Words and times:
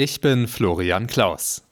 Ich 0.00 0.20
bin 0.20 0.46
Florian 0.46 1.08
Klaus. 1.08 1.64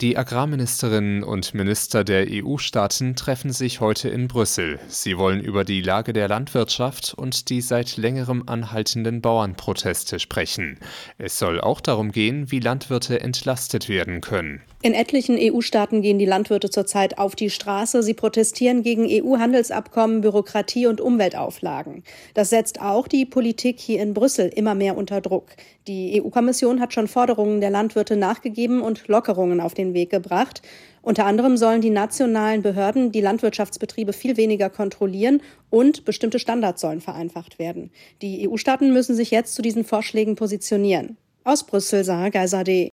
Die 0.00 0.16
Agrarministerinnen 0.16 1.24
und 1.24 1.52
Minister 1.52 2.04
der 2.04 2.28
EU-Staaten 2.30 3.16
treffen 3.16 3.52
sich 3.52 3.80
heute 3.80 4.08
in 4.08 4.28
Brüssel. 4.28 4.78
Sie 4.86 5.18
wollen 5.18 5.40
über 5.40 5.64
die 5.64 5.80
Lage 5.80 6.12
der 6.12 6.28
Landwirtschaft 6.28 7.14
und 7.14 7.48
die 7.48 7.60
seit 7.60 7.96
längerem 7.96 8.44
anhaltenden 8.46 9.20
Bauernproteste 9.20 10.20
sprechen. 10.20 10.78
Es 11.18 11.40
soll 11.40 11.60
auch 11.60 11.80
darum 11.80 12.12
gehen, 12.12 12.52
wie 12.52 12.60
Landwirte 12.60 13.20
entlastet 13.20 13.88
werden 13.88 14.20
können. 14.20 14.62
In 14.80 14.94
etlichen 14.94 15.36
EU-Staaten 15.36 16.02
gehen 16.02 16.20
die 16.20 16.24
Landwirte 16.24 16.70
zurzeit 16.70 17.18
auf 17.18 17.34
die 17.34 17.50
Straße. 17.50 18.00
Sie 18.04 18.14
protestieren 18.14 18.84
gegen 18.84 19.08
EU-Handelsabkommen, 19.10 20.20
Bürokratie 20.20 20.86
und 20.86 21.00
Umweltauflagen. 21.00 22.04
Das 22.34 22.50
setzt 22.50 22.80
auch 22.80 23.08
die 23.08 23.26
Politik 23.26 23.80
hier 23.80 24.00
in 24.00 24.14
Brüssel 24.14 24.46
immer 24.54 24.76
mehr 24.76 24.96
unter 24.96 25.20
Druck. 25.20 25.46
Die 25.88 26.22
EU-Kommission 26.22 26.80
hat 26.80 26.92
schon 26.92 27.08
Forderungen 27.08 27.60
der 27.60 27.70
Landwirte 27.70 28.14
nachgegeben 28.14 28.80
und 28.80 29.08
Lockerungen 29.08 29.60
auf 29.60 29.74
den 29.74 29.94
Weg 29.94 30.10
gebracht. 30.10 30.62
Unter 31.02 31.26
anderem 31.26 31.56
sollen 31.56 31.80
die 31.80 31.90
nationalen 31.90 32.62
Behörden 32.62 33.10
die 33.10 33.20
Landwirtschaftsbetriebe 33.20 34.12
viel 34.12 34.36
weniger 34.36 34.70
kontrollieren 34.70 35.42
und 35.70 36.04
bestimmte 36.04 36.38
Standards 36.38 36.82
sollen 36.82 37.00
vereinfacht 37.00 37.58
werden. 37.58 37.90
Die 38.22 38.48
EU-Staaten 38.48 38.92
müssen 38.92 39.16
sich 39.16 39.32
jetzt 39.32 39.56
zu 39.56 39.62
diesen 39.62 39.82
Vorschlägen 39.82 40.36
positionieren. 40.36 41.16
Aus 41.42 41.66
Brüssel, 41.66 42.04
Sarah 42.04 42.28
Geiser.de 42.28 42.90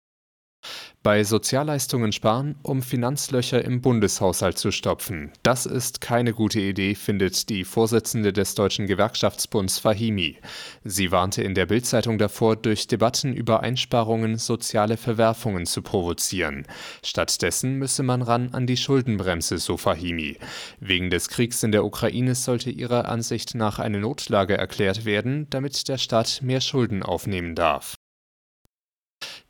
bei 1.03 1.23
Sozialleistungen 1.23 2.11
sparen, 2.11 2.55
um 2.61 2.83
Finanzlöcher 2.83 3.63
im 3.65 3.81
Bundeshaushalt 3.81 4.57
zu 4.57 4.71
stopfen. 4.71 5.31
Das 5.41 5.65
ist 5.65 5.99
keine 5.99 6.33
gute 6.33 6.59
Idee, 6.59 6.93
findet 6.93 7.49
die 7.49 7.63
Vorsitzende 7.63 8.31
des 8.31 8.53
Deutschen 8.53 8.85
Gewerkschaftsbunds 8.85 9.79
Fahimi. 9.79 10.38
Sie 10.83 11.11
warnte 11.11 11.41
in 11.41 11.55
der 11.55 11.66
Bildzeitung 11.66 12.19
davor, 12.19 12.55
durch 12.55 12.85
Debatten 12.88 13.33
über 13.33 13.61
Einsparungen 13.61 14.38
soziale 14.38 14.97
Verwerfungen 14.97 15.66
zu 15.66 15.81
provozieren. 15.81 16.67
Stattdessen 17.03 17.80
müsse 17.80 18.03
man 18.03 18.21
ran 18.21 18.49
an 18.53 18.67
die 18.67 18.77
Schuldenbremse, 18.77 19.58
so 19.58 19.77
Fahimi. 19.77 20.38
Wegen 20.80 21.09
des 21.09 21.30
Kriegs 21.30 21.64
in 21.64 21.71
der 21.71 21.83
Ukraine 21.83 22.36
sollte 22.36 22.69
ihrer 22.69 23.09
Ansicht 23.09 23.55
nach 23.55 23.80
eine 23.80 23.99
Notlage 23.99 24.58
erklärt 24.58 25.05
werden, 25.05 25.47
damit 25.49 25.88
der 25.88 25.97
Staat 25.97 26.41
mehr 26.43 26.61
Schulden 26.61 27.02
aufnehmen 27.02 27.55
darf. 27.55 27.95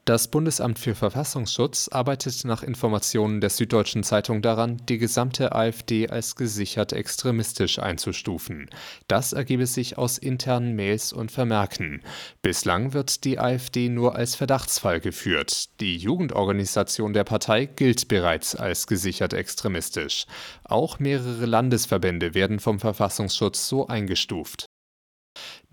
Das 0.06 0.30
Bundesamt 0.30 0.80
für 0.80 0.96
Verfassungsschutz 0.96 1.88
arbeitet 1.88 2.44
nach 2.44 2.64
Informationen 2.64 3.40
der 3.40 3.52
Süddeutschen 3.52 4.02
Zeitung 4.02 4.42
daran, 4.42 4.82
die 4.90 4.98
gesamte 4.98 5.54
AfD 5.54 6.10
als 6.10 6.36
gesichert 6.36 6.92
extremistisch 6.92 7.78
einzustufen. 7.78 8.68
Das 9.08 9.32
ergebe 9.32 9.68
sich 9.68 10.00
aus 10.00 10.18
internen 10.18 10.76
Mails 10.76 11.14
und 11.14 11.32
Vermerken. 11.32 12.02
Bislang 12.42 12.94
wird 12.94 13.26
die 13.26 13.38
AfD 13.38 13.90
nur 13.90 14.16
als 14.16 14.34
Verdachtsfall 14.34 15.02
geführt. 15.02 15.80
Die 15.80 15.98
Jugendorganisation 15.98 17.14
der 17.14 17.24
Partei 17.24 17.66
gilt 17.66 18.08
bereits 18.08 18.56
als 18.56 18.88
gesichert 18.88 19.34
extremistisch. 19.34 20.26
Auch 20.64 20.98
mehrere 20.98 21.46
Landesverbände 21.46 22.34
werden 22.34 22.60
vom 22.60 22.80
Verfassungsschutz 22.80 23.68
so 23.68 23.86
eingestuft. 23.86 24.66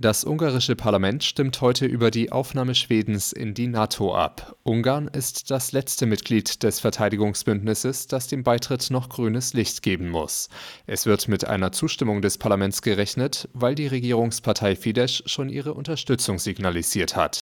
Das 0.01 0.23
ungarische 0.25 0.77
Parlament 0.77 1.25
stimmt 1.25 1.61
heute 1.61 1.85
über 1.85 2.13
die 2.13 2.31
Aufnahme 2.31 2.77
Schwedens 2.77 3.33
in 3.33 3.53
die 3.53 3.67
NATO 3.67 4.15
ab. 4.15 4.55
Ungarn 4.63 5.09
ist 5.09 5.51
das 5.51 5.73
letzte 5.73 6.07
Mitglied 6.07 6.63
des 6.63 6.79
Verteidigungsbündnisses, 6.79 8.07
das 8.07 8.29
dem 8.29 8.45
Beitritt 8.45 8.93
noch 8.93 9.09
grünes 9.09 9.55
Licht 9.55 9.83
geben 9.83 10.09
muss. 10.09 10.51
Es 10.87 11.07
wird 11.07 11.27
mit 11.27 11.49
einer 11.49 11.73
Zustimmung 11.73 12.23
des 12.23 12.39
Parlaments 12.39 12.81
gerechnet, 12.81 13.49
weil 13.55 13.75
die 13.75 13.89
Regierungspartei 13.89 14.77
Fidesz 14.77 15.25
schon 15.27 15.49
ihre 15.49 15.75
Unterstützung 15.75 16.39
signalisiert 16.39 17.17
hat. 17.17 17.41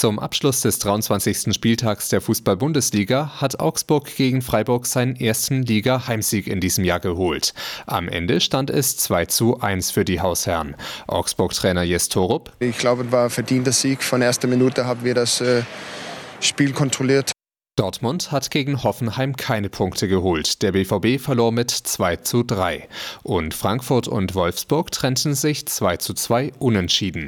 Zum 0.00 0.18
Abschluss 0.18 0.62
des 0.62 0.78
23. 0.78 1.52
Spieltags 1.52 2.08
der 2.08 2.22
Fußball-Bundesliga 2.22 3.38
hat 3.38 3.60
Augsburg 3.60 4.16
gegen 4.16 4.40
Freiburg 4.40 4.86
seinen 4.86 5.14
ersten 5.14 5.60
Liga-Heimsieg 5.60 6.46
in 6.46 6.58
diesem 6.58 6.84
Jahr 6.84 7.00
geholt. 7.00 7.52
Am 7.84 8.08
Ende 8.08 8.40
stand 8.40 8.70
es 8.70 8.96
2 8.96 9.26
zu 9.26 9.60
1 9.60 9.90
für 9.90 10.06
die 10.06 10.22
Hausherren. 10.22 10.74
Augsburg-Trainer 11.06 11.82
Jes 11.82 12.08
Torup. 12.08 12.50
Ich 12.60 12.78
glaube, 12.78 13.04
es 13.04 13.12
war 13.12 13.24
ein 13.24 13.30
verdienter 13.30 13.72
Sieg. 13.72 14.02
Von 14.02 14.22
erster 14.22 14.48
Minute 14.48 14.86
haben 14.86 15.04
wir 15.04 15.12
das 15.12 15.42
äh, 15.42 15.64
Spiel 16.40 16.72
kontrolliert. 16.72 17.32
Dortmund 17.80 18.30
hat 18.30 18.50
gegen 18.50 18.82
Hoffenheim 18.82 19.36
keine 19.36 19.70
Punkte 19.70 20.06
geholt. 20.06 20.60
Der 20.60 20.72
BVB 20.72 21.18
verlor 21.18 21.50
mit 21.50 21.70
2 21.70 22.16
zu 22.16 22.42
3. 22.42 22.86
Und 23.22 23.54
Frankfurt 23.54 24.06
und 24.06 24.34
Wolfsburg 24.34 24.90
trennten 24.90 25.34
sich 25.34 25.66
2 25.66 25.96
zu 25.96 26.12
2 26.12 26.52
unentschieden. 26.58 27.18